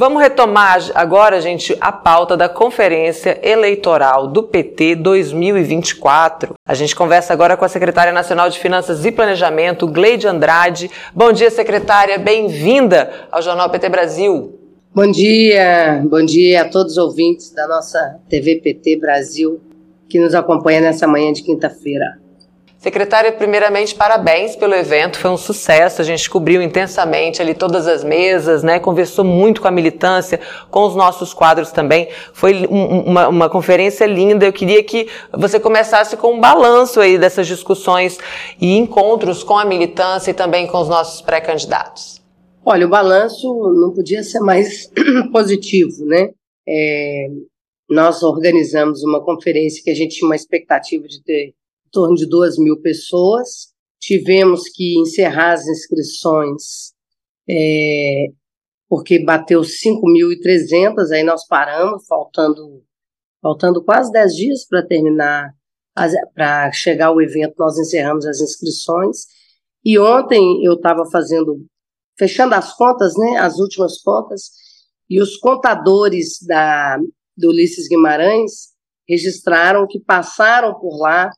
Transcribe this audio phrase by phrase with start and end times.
[0.00, 6.54] Vamos retomar agora, gente, a pauta da Conferência Eleitoral do PT 2024.
[6.66, 10.90] A gente conversa agora com a Secretária Nacional de Finanças e Planejamento, Gleide Andrade.
[11.14, 12.18] Bom dia, secretária.
[12.18, 14.58] Bem-vinda ao Jornal PT Brasil.
[14.94, 19.60] Bom dia, bom dia a todos os ouvintes da nossa TV PT Brasil
[20.08, 22.18] que nos acompanha nessa manhã de quinta-feira.
[22.80, 28.02] Secretária, primeiramente, parabéns pelo evento, foi um sucesso, a gente cobriu intensamente ali todas as
[28.02, 33.28] mesas, né, conversou muito com a militância, com os nossos quadros também, foi um, uma,
[33.28, 38.16] uma conferência linda, eu queria que você começasse com um balanço aí dessas discussões
[38.58, 42.22] e encontros com a militância e também com os nossos pré-candidatos.
[42.64, 44.90] Olha, o balanço não podia ser mais
[45.30, 46.30] positivo, né?
[46.66, 47.26] É,
[47.90, 51.52] nós organizamos uma conferência que a gente tinha uma expectativa de ter
[51.90, 53.68] torno de duas mil pessoas.
[54.00, 56.92] Tivemos que encerrar as inscrições
[57.48, 58.26] é,
[58.88, 62.82] porque bateu 5.300, aí nós paramos, faltando,
[63.40, 65.52] faltando quase 10 dias para terminar,
[66.34, 69.26] para chegar o evento, nós encerramos as inscrições.
[69.84, 71.64] E ontem eu estava fazendo,
[72.18, 74.50] fechando as contas, né, as últimas contas,
[75.08, 76.98] e os contadores da,
[77.36, 78.70] do Ulisses Guimarães
[79.08, 81.30] registraram que passaram por lá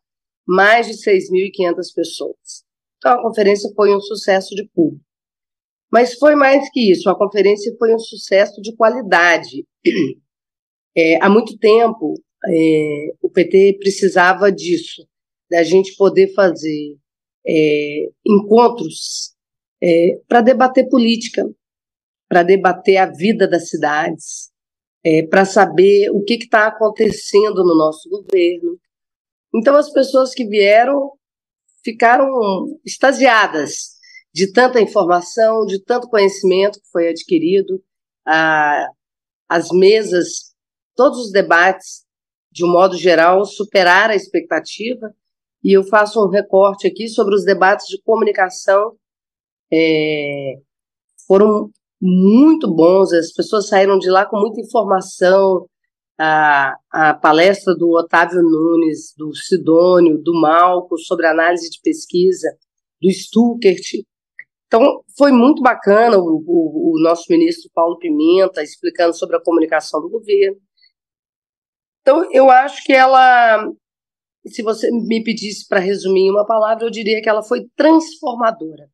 [0.47, 2.65] mais de 6.500 pessoas.
[2.99, 5.05] Então, a conferência foi um sucesso de público.
[5.91, 9.67] Mas foi mais que isso, a conferência foi um sucesso de qualidade.
[10.95, 12.13] É, há muito tempo,
[12.47, 15.09] é, o PT precisava disso,
[15.51, 16.99] da gente poder fazer
[17.47, 19.35] é, encontros
[19.83, 21.45] é, para debater política,
[22.29, 24.51] para debater a vida das cidades,
[25.05, 28.79] é, para saber o que está acontecendo no nosso governo,
[29.55, 31.13] então, as pessoas que vieram
[31.85, 32.29] ficaram
[32.85, 33.93] extasiadas
[34.35, 37.83] de tanta informação, de tanto conhecimento que foi adquirido,
[39.49, 40.55] as mesas,
[40.97, 42.05] todos os debates,
[42.51, 45.13] de um modo geral, superaram a expectativa.
[45.63, 48.97] E eu faço um recorte aqui sobre os debates de comunicação.
[49.73, 50.55] É,
[51.27, 51.71] foram
[52.01, 55.67] muito bons, as pessoas saíram de lá com muita informação,
[56.23, 62.49] a, a palestra do Otávio Nunes, do Sidônio, do Malco, sobre análise de pesquisa,
[63.01, 64.05] do Stuckert.
[64.67, 70.01] Então, foi muito bacana o, o, o nosso ministro Paulo Pimenta explicando sobre a comunicação
[70.01, 70.57] do governo.
[72.01, 73.69] Então, eu acho que ela,
[74.47, 78.89] se você me pedisse para resumir uma palavra, eu diria que ela foi transformadora.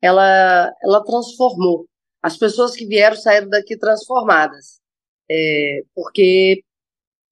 [0.00, 1.86] Ela, ela transformou.
[2.22, 4.82] As pessoas que vieram saíram daqui transformadas
[5.30, 6.62] é, porque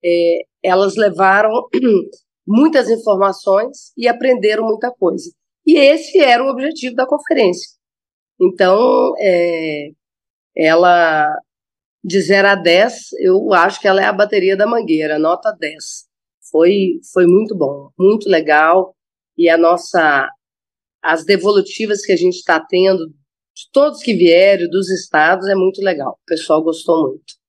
[0.05, 1.51] é, elas levaram
[2.47, 5.31] muitas informações e aprenderam muita coisa.
[5.67, 7.71] E esse era o objetivo da conferência.
[8.41, 9.91] Então, é,
[10.57, 11.27] ela,
[12.05, 15.75] de 0 a 10, eu acho que ela é a bateria da Mangueira, nota 10.
[16.51, 18.95] Foi, foi muito bom, muito legal.
[19.39, 20.29] E a nossa,
[21.03, 23.09] as devolutivas que a gente está tendo,
[23.55, 26.19] de todos que vieram, dos estados, é muito legal.
[26.23, 27.42] O pessoal gostou muito.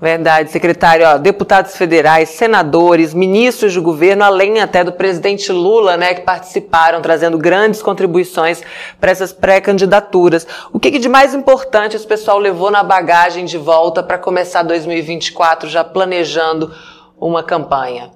[0.00, 1.06] Verdade, secretário.
[1.06, 7.00] Ó, deputados federais, senadores, ministros de governo, além até do presidente Lula, né, que participaram,
[7.00, 8.62] trazendo grandes contribuições
[9.00, 10.46] para essas pré-candidaturas.
[10.72, 14.62] O que, que, de mais importante esse pessoal levou na bagagem de volta para começar
[14.62, 16.74] 2024 já planejando
[17.18, 18.10] uma campanha?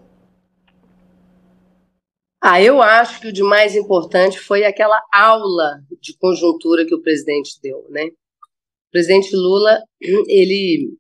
[2.41, 7.03] Ah, eu acho que o de mais importante foi aquela aula de conjuntura que o
[7.03, 8.05] presidente deu, né?
[8.05, 9.81] O presidente Lula,
[10.29, 10.97] ele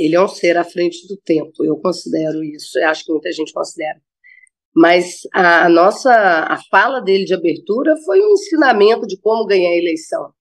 [0.00, 3.30] ele é um ser à frente do tempo, eu considero isso, eu acho que muita
[3.32, 4.00] gente considera.
[4.74, 9.76] Mas a, nossa a fala dele de abertura foi um ensinamento de como ganhar a
[9.76, 10.32] eleição.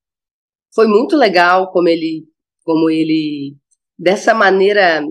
[0.73, 2.25] Foi muito legal como ele
[2.63, 3.55] como ele
[3.97, 5.03] dessa maneira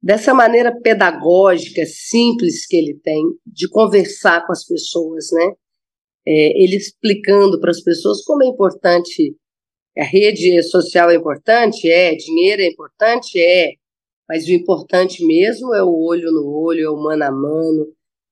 [0.00, 5.52] dessa maneira pedagógica, simples que ele tem de conversar com as pessoas, né?
[6.26, 9.34] É, ele explicando para as pessoas como é importante
[9.98, 11.90] a rede social é importante?
[11.90, 12.14] É.
[12.14, 13.40] Dinheiro é importante?
[13.40, 13.72] É.
[14.28, 17.86] Mas o importante mesmo é o olho no olho, é o mano a mano,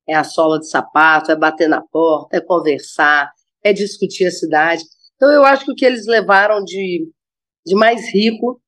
[0.07, 3.31] é a sola de sapato, é bater na porta, é conversar,
[3.65, 4.85] é discutir a cidade.
[5.15, 7.09] Então, eu acho que o que eles levaram de,
[7.65, 8.61] de mais rico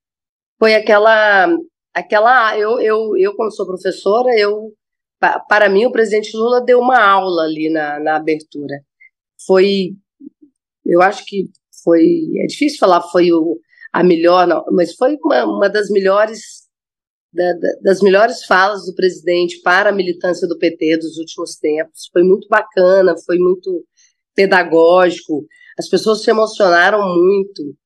[0.58, 1.48] foi aquela.
[1.94, 4.72] aquela eu, eu, eu, como sou professora, eu
[5.48, 8.80] para mim, o presidente Lula deu uma aula ali na, na abertura.
[9.44, 9.96] Foi,
[10.84, 11.50] eu acho que
[11.82, 12.02] foi,
[12.42, 13.58] é difícil falar foi o,
[13.92, 16.68] a melhor, não, mas foi uma, uma das melhores
[17.32, 22.08] da, da, das melhores falas do presidente para a militância do PT dos últimos tempos.
[22.12, 23.84] Foi muito bacana, foi muito
[24.34, 25.46] pedagógico.
[25.78, 27.76] As pessoas se emocionaram muito.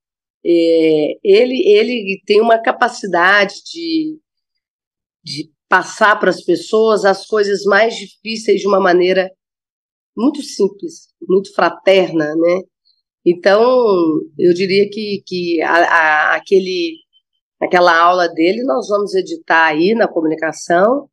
[0.44, 4.19] é, ele, ele tem uma capacidade de,
[5.25, 9.31] de passar para as pessoas as coisas mais difíceis de uma maneira
[10.17, 12.61] muito simples, muito fraterna, né?
[13.24, 13.60] Então,
[14.38, 16.96] eu diria que, que a, a, aquele,
[17.60, 21.08] aquela aula dele nós vamos editar aí na comunicação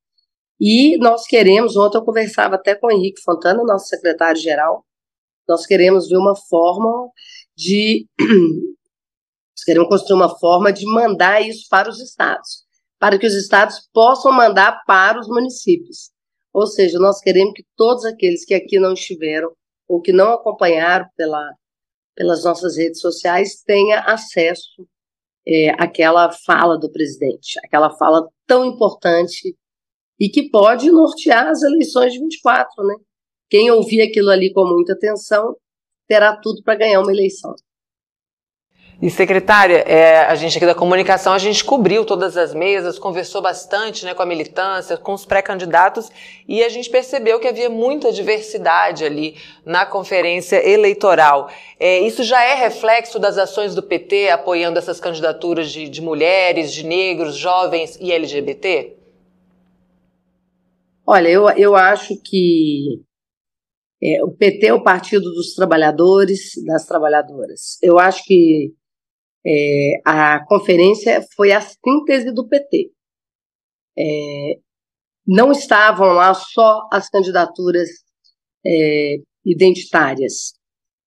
[0.59, 4.83] e nós queremos, ontem eu conversava até com o Henrique Fontana, nosso secretário-geral,
[5.47, 7.09] nós queremos ver uma forma
[7.55, 12.63] de nós queremos construir uma forma de mandar isso para os estados,
[12.99, 16.11] para que os estados possam mandar para os municípios.
[16.53, 19.51] Ou seja, nós queremos que todos aqueles que aqui não estiveram
[19.87, 21.53] ou que não acompanharam pela,
[22.19, 24.85] pelas nossas redes sociais tenha acesso
[25.47, 29.55] é, àquela fala do presidente, aquela fala tão importante
[30.19, 32.95] e que pode nortear as eleições de 24, né?
[33.49, 35.55] Quem ouvir aquilo ali com muita atenção
[36.09, 37.55] terá tudo para ganhar uma eleição.
[39.01, 43.41] E secretária, é, a gente aqui da comunicação, a gente cobriu todas as mesas, conversou
[43.41, 46.11] bastante né, com a militância, com os pré-candidatos,
[46.45, 51.49] e a gente percebeu que havia muita diversidade ali na conferência eleitoral.
[51.79, 56.73] É, isso já é reflexo das ações do PT apoiando essas candidaturas de, de mulheres,
[56.73, 58.97] de negros, jovens e LGBT?
[61.07, 63.01] Olha, eu, eu acho que
[64.03, 67.77] é, o PT é o partido dos trabalhadores, das trabalhadoras.
[67.81, 68.77] Eu acho que
[69.45, 72.91] é, a conferência foi a síntese do PT.
[73.97, 74.59] É,
[75.25, 77.89] não estavam lá só as candidaturas
[78.65, 80.53] é, identitárias.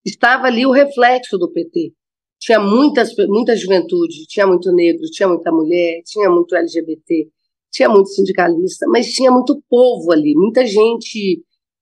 [0.04, 1.92] Estava ali o reflexo do PT.
[2.40, 7.28] Tinha muitas, muita juventude, tinha muito negro, tinha muita mulher, tinha muito LGBT,
[7.70, 11.40] tinha muito sindicalista, mas tinha muito povo ali, muita gente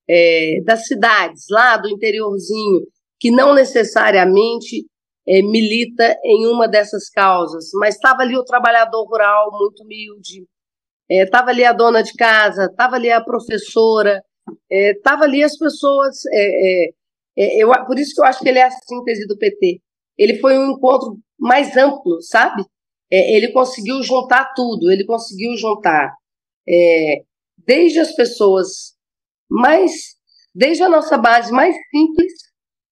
[0.09, 2.83] é, das cidades, lá do interiorzinho,
[3.19, 4.87] que não necessariamente
[5.31, 10.45] é, milita em uma dessas causas, mas estava ali o trabalhador rural muito humilde,
[11.09, 14.21] estava é, ali a dona de casa, estava ali a professora,
[14.69, 16.17] estava é, ali as pessoas.
[17.37, 19.81] Eu, por isso que eu acho que ele é a síntese do PT.
[20.19, 22.65] Ele foi um encontro mais amplo, sabe?
[23.13, 26.13] ele conseguiu juntar tudo, ele conseguiu juntar
[27.67, 28.95] desde as pessoas
[29.51, 29.93] mais,
[30.55, 32.33] desde a nossa base mais simples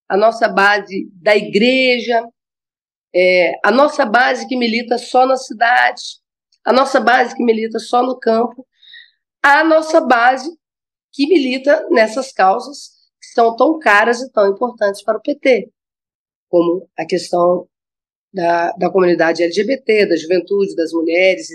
[0.09, 2.25] a nossa base da igreja,
[3.15, 6.03] é, a nossa base que milita só na cidade,
[6.65, 8.67] a nossa base que milita só no campo,
[9.43, 10.51] a nossa base
[11.13, 15.71] que milita nessas causas que são tão caras e tão importantes para o PT,
[16.49, 17.69] como a questão
[18.33, 21.49] da, da comunidade LGBT, da juventude, das mulheres.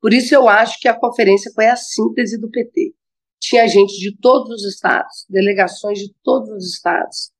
[0.00, 2.94] Por isso eu acho que a conferência foi a síntese do PT.
[3.40, 7.31] Tinha gente de todos os estados, delegações de todos os estados,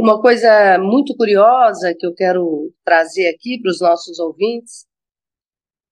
[0.00, 4.86] uma coisa muito curiosa que eu quero trazer aqui para os nossos ouvintes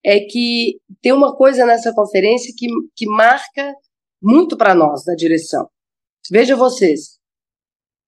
[0.04, 2.66] é que tem uma coisa nessa conferência que,
[2.96, 3.74] que marca
[4.20, 5.68] muito para nós da direção.
[6.30, 7.18] Veja vocês,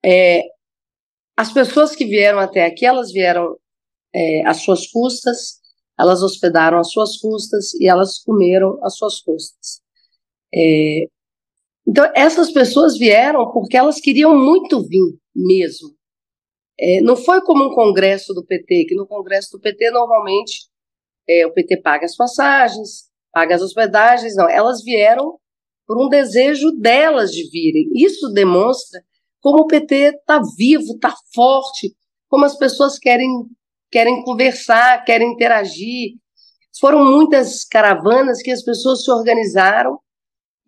[0.05, 0.43] é,
[1.37, 3.57] as pessoas que vieram até aqui, elas vieram
[4.15, 5.61] é, às suas custas,
[5.99, 9.81] elas hospedaram às suas custas e elas comeram às suas custas.
[10.55, 11.07] É,
[11.89, 15.89] então, essas pessoas vieram porque elas queriam muito vir mesmo.
[16.79, 20.69] É, não foi como um congresso do PT, que no congresso do PT, normalmente,
[21.27, 24.51] é, o PT paga as passagens, paga as hospedagens, não.
[24.51, 25.39] Elas vieram
[25.87, 27.89] por um desejo delas de virem.
[27.95, 29.01] Isso demonstra
[29.41, 31.97] como o PT está vivo, está forte,
[32.29, 33.31] como as pessoas querem,
[33.91, 36.17] querem conversar, querem interagir.
[36.79, 39.99] Foram muitas caravanas que as pessoas se organizaram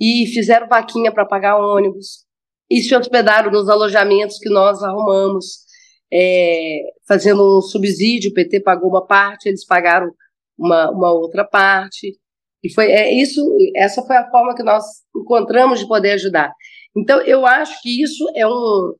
[0.00, 2.24] e fizeram vaquinha para pagar ônibus,
[2.70, 5.64] e se hospedaram nos alojamentos que nós arrumamos,
[6.12, 10.10] é, fazendo um subsídio, o PT pagou uma parte, eles pagaram
[10.56, 12.18] uma, uma outra parte,
[12.62, 13.40] e foi é, isso,
[13.74, 14.84] essa foi a forma que nós
[15.16, 16.52] encontramos de poder ajudar.
[16.96, 18.94] Então, eu acho que isso é um,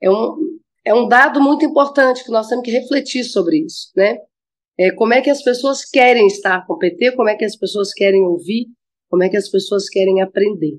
[0.00, 0.36] é um,
[0.84, 4.18] é um dado muito importante que nós temos que refletir sobre isso, né?
[4.78, 7.56] É, como é que as pessoas querem estar com o PT, como é que as
[7.56, 8.66] pessoas querem ouvir,
[9.08, 10.78] como é que as pessoas querem aprender,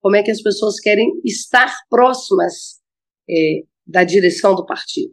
[0.00, 2.80] como é que as pessoas querem estar próximas
[3.28, 5.12] é, da direção do partido.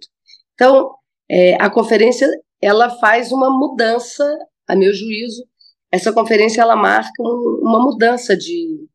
[0.53, 0.91] Então,
[1.29, 2.27] é, a conferência
[2.61, 4.23] ela faz uma mudança,
[4.67, 5.45] a meu juízo,
[5.91, 8.87] essa conferência ela marca um, uma mudança de,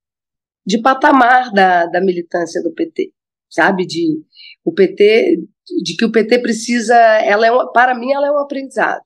[0.67, 3.13] de patamar da, da militância do PT,
[3.49, 3.87] sabe?
[3.87, 4.23] De
[4.65, 5.39] o PT,
[5.83, 9.05] de que o PT precisa, ela é uma, para mim ela é um aprendizado.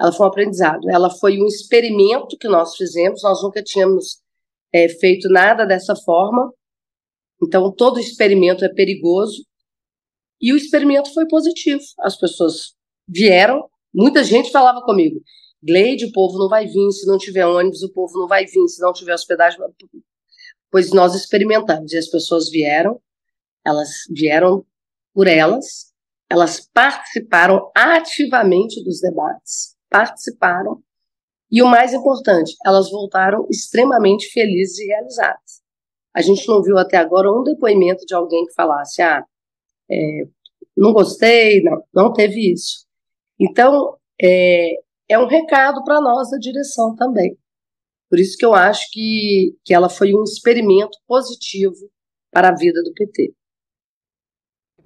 [0.00, 0.90] Ela foi um aprendizado.
[0.90, 3.22] Ela foi um experimento que nós fizemos.
[3.22, 4.20] Nós nunca tínhamos
[4.72, 6.52] é, feito nada dessa forma.
[7.42, 9.44] Então, todo experimento é perigoso.
[10.40, 11.82] E o experimento foi positivo.
[12.00, 12.74] As pessoas
[13.08, 15.20] vieram, muita gente falava comigo,
[15.62, 18.68] Gleide, o povo não vai vir, se não tiver ônibus, o povo não vai vir,
[18.68, 19.58] se não tiver hospedagem.
[20.70, 23.00] Pois nós experimentamos e as pessoas vieram,
[23.64, 24.64] elas vieram
[25.14, 25.92] por elas,
[26.28, 30.82] elas participaram ativamente dos debates, participaram,
[31.50, 35.62] e o mais importante, elas voltaram extremamente felizes e realizadas.
[36.14, 39.22] A gente não viu até agora um depoimento de alguém que falasse, ah,
[39.90, 40.22] é,
[40.76, 42.86] não gostei, não, não teve isso.
[43.38, 44.70] Então, é,
[45.08, 47.38] é um recado para nós da direção também.
[48.08, 51.90] Por isso que eu acho que, que ela foi um experimento positivo
[52.30, 53.34] para a vida do PT.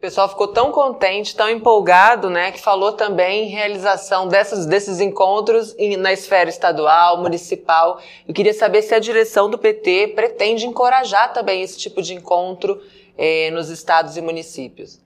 [0.00, 4.98] O pessoal ficou tão contente, tão empolgado, né, que falou também em realização dessas, desses
[4.98, 8.00] encontros na esfera estadual, municipal.
[8.26, 12.80] Eu queria saber se a direção do PT pretende encorajar também esse tipo de encontro
[13.18, 14.98] eh, nos estados e municípios.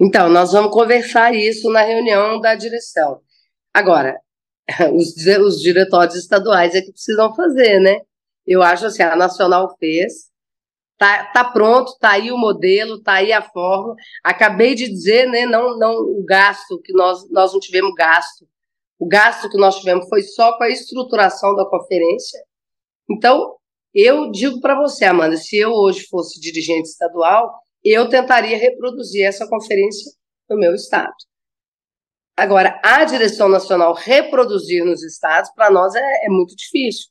[0.00, 3.20] Então, nós vamos conversar isso na reunião da direção.
[3.72, 4.18] Agora,
[4.92, 5.14] os,
[5.46, 8.00] os diretórios estaduais é que precisam fazer, né?
[8.44, 10.27] Eu acho assim, a Nacional fez,
[10.98, 13.94] tá, tá pronto, tá aí o modelo, tá aí a forma.
[14.22, 18.46] Acabei de dizer, né, não, não o gasto, que nós, nós não tivemos gasto.
[18.98, 22.40] O gasto que nós tivemos foi só com a estruturação da conferência.
[23.08, 23.56] Então,
[23.94, 29.48] eu digo para você, Amanda, se eu hoje fosse dirigente estadual, eu tentaria reproduzir essa
[29.48, 30.12] conferência
[30.50, 31.14] no meu estado.
[32.36, 37.08] Agora, a direção nacional reproduzir nos estados, para nós é, é, muito difícil.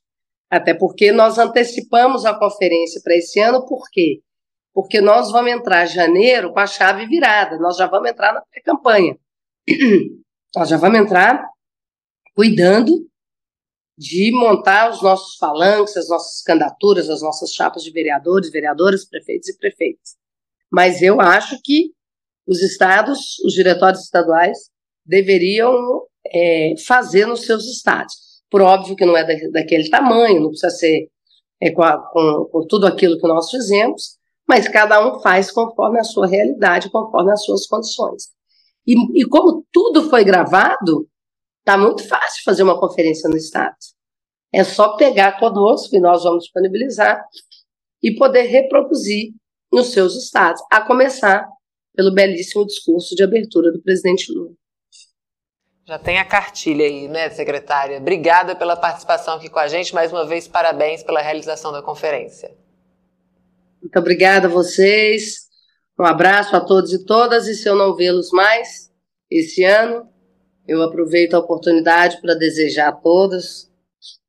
[0.50, 4.22] Até porque nós antecipamos a conferência para esse ano, por quê?
[4.72, 8.42] Porque nós vamos entrar em janeiro com a chave virada, nós já vamos entrar na
[8.42, 9.16] pré-campanha.
[10.56, 11.44] nós já vamos entrar
[12.34, 13.06] cuidando
[13.98, 19.48] de montar os nossos falanques, as nossas candidaturas, as nossas chapas de vereadores, vereadoras, prefeitos
[19.48, 20.16] e prefeitas.
[20.70, 21.92] Mas eu acho que
[22.46, 24.70] os estados, os diretórios estaduais,
[25.04, 25.74] deveriam
[26.32, 28.27] é, fazer nos seus estados.
[28.50, 31.08] Por óbvio que não é da, daquele tamanho, não precisa ser
[31.60, 35.98] é, com, a, com, com tudo aquilo que nós fizemos, mas cada um faz conforme
[35.98, 38.28] a sua realidade, conforme as suas condições.
[38.86, 41.06] E, e como tudo foi gravado,
[41.58, 43.76] está muito fácil fazer uma conferência no Estado.
[44.50, 47.22] É só pegar conosco, e nós vamos disponibilizar,
[48.02, 49.34] e poder reproduzir
[49.70, 51.46] nos seus estados, a começar
[51.94, 54.52] pelo belíssimo discurso de abertura do presidente Lula.
[55.88, 57.96] Já tem a cartilha aí, né, secretária?
[57.96, 59.94] Obrigada pela participação aqui com a gente.
[59.94, 62.54] Mais uma vez, parabéns pela realização da conferência.
[63.80, 65.48] Muito obrigada a vocês.
[65.98, 67.48] Um abraço a todos e todas.
[67.48, 68.92] E se eu não vê-los mais
[69.30, 70.06] esse ano,
[70.66, 73.70] eu aproveito a oportunidade para desejar a todos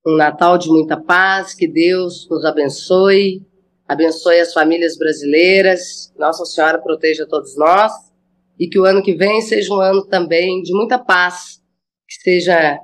[0.08, 3.46] um Natal de muita paz, que Deus nos abençoe,
[3.86, 8.09] abençoe as famílias brasileiras, Nossa Senhora proteja todos nós
[8.60, 11.62] e que o ano que vem seja um ano também de muita paz,
[12.08, 12.80] que seja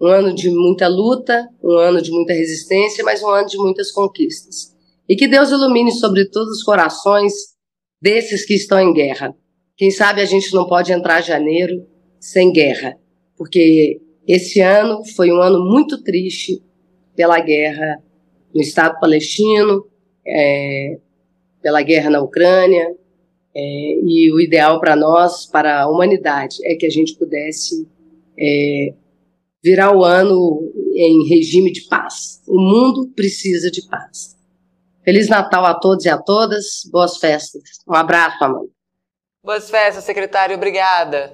[0.00, 3.92] um ano de muita luta, um ano de muita resistência, mas um ano de muitas
[3.92, 4.74] conquistas.
[5.08, 7.32] E que Deus ilumine sobretudo os corações
[8.00, 9.32] desses que estão em guerra.
[9.76, 11.86] Quem sabe a gente não pode entrar janeiro
[12.18, 12.96] sem guerra,
[13.36, 16.60] porque esse ano foi um ano muito triste
[17.14, 18.02] pela guerra
[18.52, 19.86] no Estado palestino,
[20.26, 20.98] é,
[21.60, 22.88] pela guerra na Ucrânia,
[23.54, 27.88] é, e o ideal para nós, para a humanidade, é que a gente pudesse
[28.38, 28.94] é,
[29.62, 32.42] virar o ano em regime de paz.
[32.46, 34.36] O mundo precisa de paz.
[35.04, 36.82] Feliz Natal a todos e a todas.
[36.90, 37.62] Boas festas.
[37.88, 38.68] Um abraço, Amanda.
[39.44, 40.56] Boas festas, secretário.
[40.56, 41.32] Obrigada.